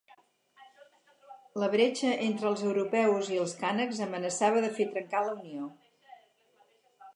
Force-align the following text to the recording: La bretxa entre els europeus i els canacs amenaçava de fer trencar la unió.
La 1.63 1.67
bretxa 1.75 2.13
entre 2.29 2.49
els 2.53 2.63
europeus 2.71 3.29
i 3.35 3.39
els 3.43 3.55
canacs 3.61 4.01
amenaçava 4.09 4.65
de 4.67 4.73
fer 4.81 4.91
trencar 4.97 5.25
la 5.29 5.39
unió. 5.39 5.71